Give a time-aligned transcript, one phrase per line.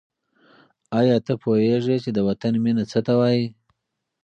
[0.99, 3.45] آیا ته پوهېږې چې د وطن مینه څه ته وايي؟